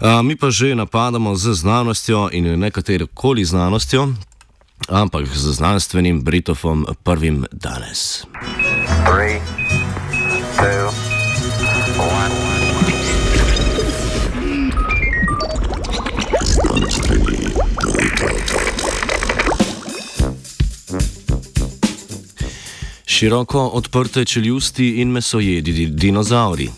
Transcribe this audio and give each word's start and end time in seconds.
A, 0.00 0.22
mi 0.22 0.36
pa 0.36 0.50
že 0.50 0.74
napadamo 0.74 1.36
z 1.36 1.54
znanostjo 1.54 2.28
in 2.32 2.60
nekatero 2.60 3.06
koli 3.14 3.44
znanostjo, 3.44 4.08
ampak 4.88 5.28
z 5.28 5.52
znanstvenim 5.52 6.24
Britofom 6.24 6.86
prvim 7.04 7.44
danes. 7.52 8.24
Three, 9.04 9.40
two, 10.56 11.10
Široko 23.20 23.60
odprte 23.60 24.24
čeljusti 24.24 24.88
in 24.88 25.08
mesojedi 25.08 25.86
dinozauri. 25.86 26.70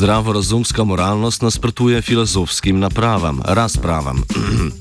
Zdravorazumska 0.00 0.84
moralnost 0.84 1.42
nasprotuje 1.42 2.02
filozofskim 2.02 2.78
napravam, 2.80 3.42
razpravam. 3.44 4.22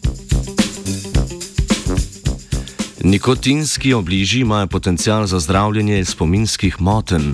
Nikotinski 3.12 3.94
obliži 3.94 4.40
imajo 4.40 4.68
potencial 4.68 5.26
za 5.28 5.40
zdravljenje 5.40 6.06
spominskih 6.06 6.82
motenj. 6.82 7.34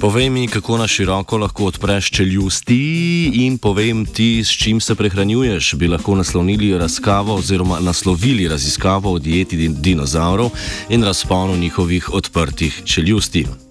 Povej 0.00 0.30
mi, 0.30 0.46
kako 0.46 0.76
na 0.78 0.86
široko 0.86 1.38
lahko 1.38 1.64
odpreš 1.64 2.10
čeljusti 2.10 3.30
in 3.34 3.58
povem 3.58 4.06
ti, 4.06 4.44
s 4.44 4.50
čim 4.50 4.80
se 4.80 4.94
prehranjuješ. 4.94 5.74
Bi 5.74 5.88
lahko 5.88 6.14
naslovili 6.14 6.78
raziskavo 6.78 7.34
oziroma 7.34 7.80
naslovili 7.80 8.48
raziskavo 8.48 9.12
o 9.12 9.18
dieti 9.18 9.68
dinozaurov 9.68 10.50
in 10.88 11.04
razponu 11.04 11.56
njihovih 11.56 12.14
odprtih 12.14 12.82
čeljusti. 12.84 13.67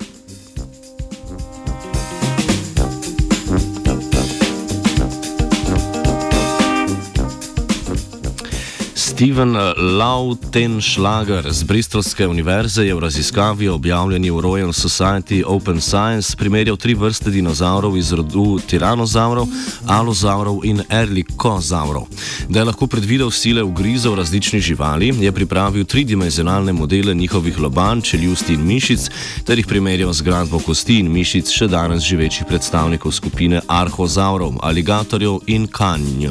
Steven 9.17 9.57
Lautenschlager 9.97 11.53
z 11.53 11.63
Bristolske 11.63 12.27
univerze 12.27 12.85
je 12.85 12.93
v 12.93 12.99
raziskavi 12.99 13.67
objavljeni 13.69 14.29
v 14.31 14.41
Royal 14.41 14.69
Society 14.69 15.41
Open 15.45 15.81
Science 15.81 16.37
primerjal 16.37 16.77
tri 16.77 16.93
vrste 16.93 17.33
dinozaurov 17.33 17.97
iz 17.97 18.13
rodu 18.13 18.59
tiranozaurov, 18.61 19.47
alozaurov 19.89 20.61
in 20.69 20.83
erlikozaurov. 20.89 22.05
Da 22.49 22.59
je 22.59 22.65
lahko 22.69 22.87
predvidel 22.87 23.31
sile 23.31 23.63
ugrizov 23.63 24.15
različnih 24.21 24.61
živali, 24.61 25.09
je 25.17 25.31
pripravil 25.31 25.85
tridimenzionalne 25.85 26.73
modele 26.73 27.15
njihovih 27.15 27.59
lobanj, 27.59 28.01
čeljusti 28.01 28.53
in 28.53 28.61
mišic 28.69 29.09
ter 29.45 29.57
jih 29.57 29.67
primerjal 29.67 30.13
z 30.13 30.21
gradbo 30.21 30.59
kosti 30.59 30.99
in 30.99 31.09
mišic 31.09 31.49
še 31.49 31.67
danes 31.67 32.05
živečih 32.05 32.45
predstavnikov 32.45 33.17
skupine 33.17 33.65
arhozaurov, 33.67 34.61
aligatorjev 34.61 35.41
in 35.47 35.65
kanj. 35.67 36.29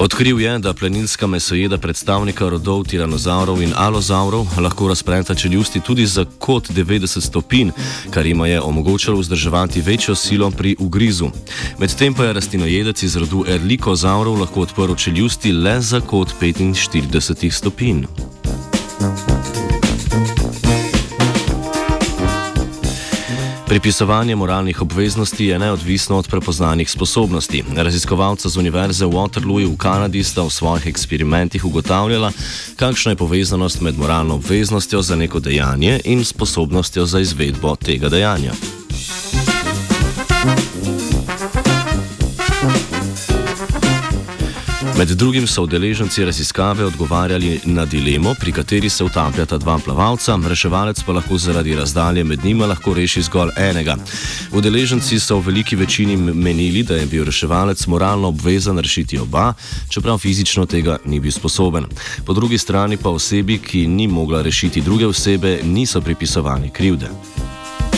Odkril 0.00 0.40
je, 0.40 0.58
da 0.58 0.72
plenilska 0.74 1.26
mesojeda 1.26 1.78
predstavnika 1.78 2.48
rodov 2.48 2.86
tiranozaurov 2.88 3.60
in 3.62 3.72
alozaurov 3.76 4.46
lahko 4.56 4.88
razprenta 4.88 5.34
čeljusti 5.34 5.80
tudi 5.80 6.06
za 6.06 6.24
kot 6.38 6.70
90 6.70 7.20
stopinj, 7.20 7.70
kar 8.10 8.26
jim 8.26 8.44
je 8.44 8.60
omogočalo 8.60 9.20
vzdrževati 9.20 9.80
večjo 9.80 10.14
silo 10.14 10.50
pri 10.50 10.76
ugrizu. 10.78 11.28
Medtem 11.78 12.14
pa 12.14 12.24
je 12.24 12.32
rastinojedec 12.32 13.02
iz 13.02 13.16
rodu 13.16 13.44
erlikozaurov 13.48 14.40
lahko 14.40 14.60
odprl 14.60 14.94
čeljusti 14.94 15.52
le 15.52 15.80
za 15.80 16.00
kot 16.00 16.28
45 16.40 17.50
stopinj. 17.50 18.04
Pripisovanje 23.70 24.36
moralnih 24.36 24.82
obveznosti 24.82 25.46
je 25.46 25.58
neodvisno 25.58 26.18
od 26.18 26.28
prepoznanih 26.28 26.90
sposobnosti. 26.90 27.64
Raziskovalca 27.76 28.48
z 28.48 28.56
Univerze 28.56 29.06
v 29.06 29.10
Waterloo 29.10 29.74
v 29.74 29.76
Kanadi 29.78 30.24
sta 30.24 30.42
v 30.42 30.50
svojih 30.50 30.86
eksperimentih 30.86 31.64
ugotavljala, 31.64 32.32
kakšna 32.76 33.12
je 33.12 33.16
povezanost 33.16 33.80
med 33.80 33.98
moralno 33.98 34.34
obveznostjo 34.34 35.02
za 35.02 35.16
neko 35.16 35.40
dejanje 35.40 36.00
in 36.04 36.24
sposobnostjo 36.24 37.06
za 37.06 37.20
izvedbo 37.20 37.76
tega 37.76 38.08
dejanja. 38.08 38.79
Med 45.00 45.08
drugim 45.08 45.46
so 45.46 45.62
udeleženci 45.62 46.24
raziskave 46.24 46.84
odgovarjali 46.84 47.60
na 47.64 47.84
dilemo, 47.86 48.34
pri 48.40 48.52
kateri 48.52 48.88
se 48.88 49.04
utapljata 49.04 49.58
dva 49.58 49.78
plavalca, 49.84 50.38
reševalec 50.48 51.02
pa 51.02 51.12
lahko 51.12 51.38
zaradi 51.38 51.76
razdalje 51.76 52.24
med 52.24 52.44
njima 52.44 52.66
lahko 52.66 52.94
reši 52.94 53.22
zgolj 53.22 53.50
enega. 53.56 53.96
Udeleženci 54.52 55.20
so 55.20 55.38
v 55.38 55.46
veliki 55.46 55.76
večini 55.76 56.16
menili, 56.16 56.82
da 56.82 56.96
je 56.96 57.06
bil 57.06 57.24
reševalec 57.24 57.86
moralno 57.86 58.28
obvezan 58.28 58.78
rešiti 58.78 59.18
oba, 59.18 59.54
čeprav 59.88 60.18
fizično 60.18 60.66
tega 60.66 60.98
ni 61.04 61.20
bil 61.20 61.32
sposoben. 61.32 61.86
Po 62.26 62.32
drugi 62.32 62.58
strani 62.58 62.96
pa 62.96 63.08
osebi, 63.08 63.58
ki 63.58 63.86
ni 63.86 64.08
mogla 64.08 64.42
rešiti 64.42 64.80
druge 64.80 65.06
osebe, 65.06 65.60
niso 65.64 66.00
pripisovani 66.00 66.70
krivde. 66.70 67.08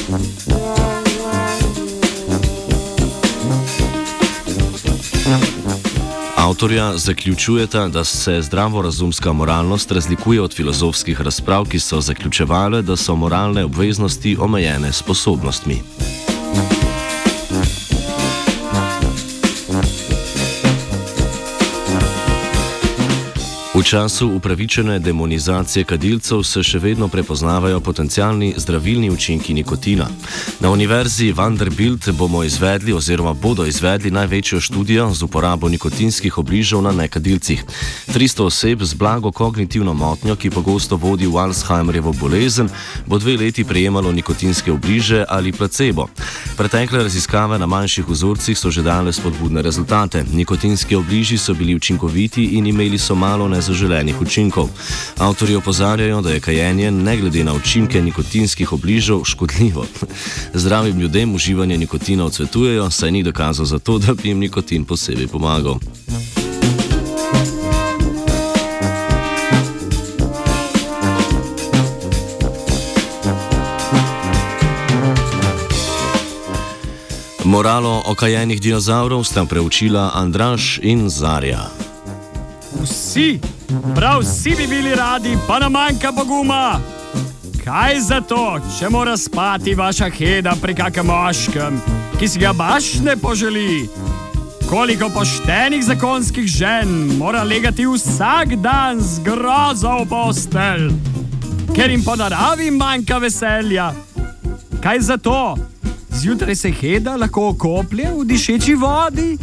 Thank 0.09 0.79
you. 0.79 0.92
Avtorja 6.53 6.99
zaključujeta, 6.99 7.89
da 7.89 8.05
se 8.05 8.43
zdravorazumska 8.43 9.33
moralnost 9.33 9.93
razlikuje 9.93 10.41
od 10.41 10.55
filozofskih 10.55 11.21
razprav, 11.21 11.65
ki 11.65 11.79
so 11.79 12.01
zaključevale, 12.01 12.83
da 12.83 12.97
so 12.97 13.15
moralne 13.17 13.65
obveznosti 13.65 14.37
omejene 14.41 14.93
sposobnostmi. 14.93 15.83
V 23.83 23.85
času 23.85 24.29
upravičene 24.29 24.99
demonizacije 24.99 25.85
kadilcev 25.85 26.45
se 26.47 26.63
še 26.63 26.79
vedno 26.79 27.09
prepoznavajo 27.09 27.81
potencijalni 27.81 28.55
zdravilni 28.57 29.11
učinki 29.11 29.55
nikotina. 29.55 30.07
Na 30.61 30.71
Univerzi 30.71 31.33
Vanderbilt 31.33 32.11
bomo 32.15 32.45
izvedli 32.45 32.93
oziroma 32.93 33.33
bodo 33.33 33.67
izvedli 33.67 34.11
največjo 34.11 34.61
študijo 34.61 35.09
z 35.15 35.23
uporabo 35.23 35.69
nikotinskih 35.69 36.39
obližev 36.39 36.83
na 36.83 36.93
nekadilcih. 36.93 37.65
300 38.15 38.45
oseb 38.45 38.83
z 38.83 38.95
blago 38.95 39.33
kognitivno 39.33 39.95
motnjo, 39.95 40.37
ki 40.37 40.51
pogosto 40.51 40.97
vodi 40.97 41.27
v 41.27 41.43
Alzheimerjevo 41.43 42.13
bolezen, 42.13 42.71
bo 43.07 43.19
dve 43.19 43.37
leti 43.37 43.65
prejemalo 43.65 44.13
nikotinske 44.13 44.73
obliže 44.73 45.25
ali 45.29 45.53
placebo. 45.53 46.07
Pretekle 46.57 47.03
raziskave 47.03 47.59
na 47.59 47.67
manjših 47.67 48.09
vzorcih 48.09 48.59
so 48.59 48.71
že 48.71 48.83
dale 48.83 49.13
spodbudne 49.13 49.63
rezultate. 49.63 50.25
Nikotinski 50.33 50.95
obliži 50.97 51.39
so 51.39 51.55
bili 51.55 51.75
učinkoviti 51.75 52.45
in 52.45 52.67
imeli 52.67 52.99
so 52.99 53.15
malo 53.15 53.49
nezaupljivosti 53.49 53.73
zaželenih 53.73 54.21
učinkov. 54.21 54.69
Avtori 55.19 55.55
opozarjajo, 55.55 56.21
da 56.21 56.31
je 56.31 56.41
kajenje, 56.41 56.91
ne 56.91 57.17
glede 57.17 57.45
na 57.45 57.55
učinke 57.55 58.03
nikotinskih 58.03 58.73
obližev, 58.73 59.25
škodljivo. 59.25 59.87
Zdravim 60.63 61.01
ljudem 61.01 61.35
uživanje 61.35 61.79
nikotina 61.79 62.25
odsvetujejo, 62.25 62.91
saj 62.91 63.11
ni 63.11 63.23
dokazov 63.23 63.67
za 63.67 63.79
to, 63.79 63.99
da 63.99 64.15
bi 64.15 64.29
jim 64.29 64.39
nikotin 64.39 64.85
posebej 64.85 65.27
pomagal. 65.27 65.79
Moralo 77.53 78.03
okajenih 78.09 78.61
dinozavrov 78.61 79.25
sta 79.25 79.45
preučila 79.45 80.11
Andraš 80.15 80.81
in 80.83 81.09
Zarja. 81.09 81.69
Vsi 82.81 83.41
Prav 83.95 84.21
vsi 84.21 84.55
bi 84.57 84.67
bili 84.67 84.95
radi, 84.95 85.37
pa 85.49 85.59
nam 85.59 85.73
manjka 85.73 86.13
poguma. 86.13 86.81
Kaj 87.65 88.01
za 88.01 88.21
to, 88.21 88.57
če 88.79 88.89
mora 88.89 89.17
spati 89.17 89.75
vaša 89.75 90.09
heda 90.09 90.55
pri 90.63 90.75
kakem 90.75 91.07
moškem, 91.07 91.77
ki 92.21 92.29
si 92.29 92.41
ga 92.41 92.53
baš 92.53 92.95
ne 93.05 93.17
poželi? 93.17 93.89
Koliko 94.71 95.11
poštenih 95.13 95.85
zakonskih 95.85 96.47
žen 96.47 96.89
mora 97.19 97.43
legati 97.43 97.85
vsak 97.87 98.57
dan 98.65 99.01
z 99.01 99.21
grozo 99.29 99.93
v 100.01 100.09
postelj, 100.09 100.89
ker 101.77 101.91
jim 101.91 102.05
po 102.05 102.17
naravi 102.17 102.71
manjka 102.71 103.19
veselja? 103.19 103.93
Kaj 104.81 105.01
za 105.01 105.17
to? 105.17 105.72
Zjutraj 106.15 106.57
se 106.57 106.71
heda 106.71 107.17
lahko 107.17 107.49
okoplje 107.49 108.11
v 108.19 108.25
dišeči 108.25 108.75
vodi 108.75 109.39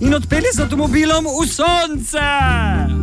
in 0.00 0.14
odpelje 0.14 0.52
z 0.54 0.60
avtomobilom 0.60 1.24
v 1.24 1.46
sonce. 1.48 2.99